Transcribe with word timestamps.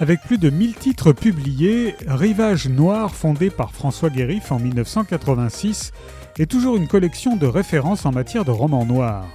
Avec 0.00 0.20
plus 0.20 0.38
de 0.38 0.48
1000 0.48 0.74
titres 0.74 1.12
publiés, 1.12 1.96
Rivage 2.06 2.68
Noir, 2.68 3.12
fondé 3.12 3.50
par 3.50 3.72
François 3.72 4.10
Guérif 4.10 4.52
en 4.52 4.60
1986, 4.60 5.90
est 6.38 6.48
toujours 6.48 6.76
une 6.76 6.86
collection 6.86 7.34
de 7.34 7.46
références 7.46 8.06
en 8.06 8.12
matière 8.12 8.44
de 8.44 8.52
romans 8.52 8.86
noirs. 8.86 9.26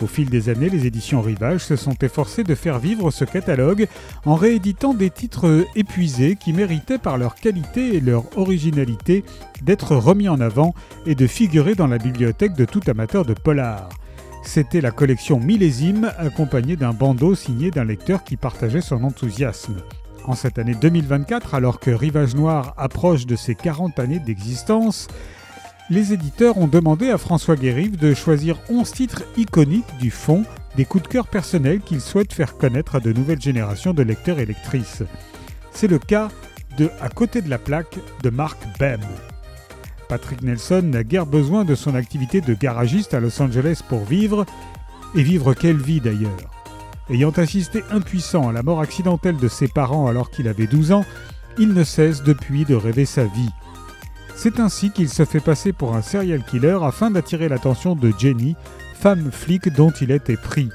Au 0.00 0.06
fil 0.06 0.30
des 0.30 0.48
années, 0.48 0.70
les 0.70 0.86
éditions 0.86 1.20
Rivage 1.20 1.60
se 1.60 1.76
sont 1.76 1.96
efforcées 2.00 2.42
de 2.42 2.54
faire 2.54 2.78
vivre 2.78 3.10
ce 3.10 3.26
catalogue 3.26 3.86
en 4.24 4.34
rééditant 4.34 4.94
des 4.94 5.10
titres 5.10 5.66
épuisés 5.76 6.36
qui 6.36 6.54
méritaient 6.54 6.96
par 6.96 7.18
leur 7.18 7.34
qualité 7.34 7.96
et 7.96 8.00
leur 8.00 8.24
originalité 8.38 9.24
d'être 9.60 9.94
remis 9.94 10.30
en 10.30 10.40
avant 10.40 10.74
et 11.04 11.16
de 11.16 11.26
figurer 11.26 11.74
dans 11.74 11.86
la 11.86 11.98
bibliothèque 11.98 12.54
de 12.54 12.64
tout 12.64 12.80
amateur 12.86 13.26
de 13.26 13.34
polar. 13.34 13.90
C'était 14.42 14.80
la 14.80 14.90
collection 14.90 15.40
Millésime 15.40 16.10
accompagnée 16.18 16.76
d'un 16.76 16.92
bandeau 16.92 17.34
signé 17.34 17.70
d'un 17.70 17.84
lecteur 17.84 18.24
qui 18.24 18.36
partageait 18.36 18.80
son 18.80 19.04
enthousiasme. 19.04 19.76
En 20.24 20.34
cette 20.34 20.58
année 20.58 20.74
2024, 20.74 21.54
alors 21.54 21.80
que 21.80 21.90
Rivage 21.90 22.34
Noir 22.34 22.74
approche 22.76 23.26
de 23.26 23.36
ses 23.36 23.54
40 23.54 23.98
années 23.98 24.18
d'existence, 24.18 25.08
les 25.90 26.12
éditeurs 26.12 26.58
ont 26.58 26.66
demandé 26.66 27.10
à 27.10 27.18
François 27.18 27.56
Guérive 27.56 27.96
de 27.96 28.12
choisir 28.12 28.58
11 28.68 28.92
titres 28.92 29.22
iconiques 29.36 29.96
du 29.98 30.10
fond 30.10 30.44
des 30.76 30.84
coups 30.84 31.04
de 31.04 31.08
cœur 31.08 31.26
personnels 31.26 31.80
qu'il 31.80 32.00
souhaite 32.00 32.32
faire 32.32 32.56
connaître 32.56 32.94
à 32.94 33.00
de 33.00 33.12
nouvelles 33.12 33.40
générations 33.40 33.94
de 33.94 34.02
lecteurs 34.02 34.38
et 34.38 34.46
lectrices. 34.46 35.02
C'est 35.72 35.88
le 35.88 35.98
cas 35.98 36.28
de 36.76 36.90
À 37.00 37.08
côté 37.08 37.42
de 37.42 37.50
la 37.50 37.58
plaque 37.58 37.98
de 38.22 38.30
Mark 38.30 38.58
Bem. 38.78 39.00
Patrick 40.08 40.42
Nelson 40.42 40.82
n'a 40.84 41.04
guère 41.04 41.26
besoin 41.26 41.64
de 41.64 41.74
son 41.74 41.94
activité 41.94 42.40
de 42.40 42.54
garagiste 42.54 43.14
à 43.14 43.20
Los 43.20 43.40
Angeles 43.42 43.82
pour 43.86 44.04
vivre, 44.04 44.46
et 45.14 45.22
vivre 45.22 45.54
quelle 45.54 45.76
vie 45.76 46.00
d'ailleurs. 46.00 46.50
Ayant 47.10 47.30
assisté 47.30 47.82
impuissant 47.90 48.48
à 48.48 48.52
la 48.52 48.62
mort 48.62 48.80
accidentelle 48.80 49.36
de 49.36 49.48
ses 49.48 49.68
parents 49.68 50.06
alors 50.06 50.30
qu'il 50.30 50.48
avait 50.48 50.66
12 50.66 50.92
ans, 50.92 51.04
il 51.58 51.72
ne 51.72 51.84
cesse 51.84 52.22
depuis 52.22 52.64
de 52.64 52.74
rêver 52.74 53.04
sa 53.04 53.24
vie. 53.24 53.50
C'est 54.36 54.60
ainsi 54.60 54.90
qu'il 54.90 55.08
se 55.08 55.24
fait 55.24 55.40
passer 55.40 55.72
pour 55.72 55.96
un 55.96 56.02
serial 56.02 56.44
killer 56.44 56.78
afin 56.82 57.10
d'attirer 57.10 57.48
l'attention 57.48 57.96
de 57.96 58.12
Jenny, 58.18 58.56
femme 58.94 59.30
flic 59.32 59.72
dont 59.74 59.90
il 59.90 60.10
était 60.10 60.36
pris. 60.36 60.68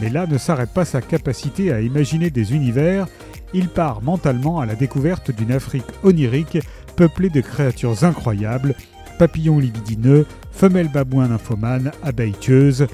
Mais 0.00 0.10
là 0.10 0.26
ne 0.26 0.38
s'arrête 0.38 0.72
pas 0.72 0.84
sa 0.84 1.00
capacité 1.00 1.72
à 1.72 1.80
imaginer 1.80 2.30
des 2.30 2.54
univers, 2.54 3.06
il 3.54 3.68
part 3.68 4.02
mentalement 4.02 4.60
à 4.60 4.66
la 4.66 4.74
découverte 4.74 5.30
d'une 5.30 5.52
Afrique 5.52 5.86
onirique 6.02 6.58
peuplée 6.98 7.30
de 7.30 7.40
créatures 7.40 8.02
incroyables, 8.02 8.74
papillons 9.20 9.60
libidineux, 9.60 10.26
femelles 10.50 10.90
babouins 10.90 11.28
nymphomanes, 11.28 11.92
abeilles 12.02 12.32
tueuses. 12.32 12.88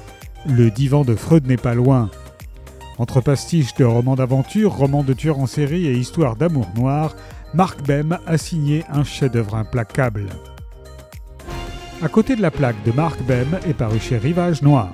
Le 0.46 0.70
divan 0.70 1.06
de 1.06 1.14
Freud 1.14 1.46
n'est 1.46 1.56
pas 1.56 1.74
loin. 1.74 2.10
Entre 2.98 3.22
pastiches 3.22 3.74
de 3.76 3.84
romans 3.84 4.14
d'aventure, 4.14 4.74
romans 4.74 5.02
de 5.02 5.14
tueurs 5.14 5.38
en 5.38 5.46
série 5.46 5.86
et 5.86 5.94
histoires 5.94 6.36
d'amour 6.36 6.66
noir, 6.76 7.16
Mark 7.54 7.82
Bem 7.86 8.18
a 8.26 8.36
signé 8.36 8.84
un 8.92 9.04
chef-d'œuvre 9.04 9.54
implacable. 9.54 10.26
À 12.02 12.08
côté 12.08 12.36
de 12.36 12.42
la 12.42 12.50
plaque 12.50 12.82
de 12.84 12.92
Mark 12.92 13.18
Bem 13.22 13.58
est 13.66 13.72
paru 13.72 13.98
chez 14.00 14.18
Rivage 14.18 14.60
Noir. 14.60 14.92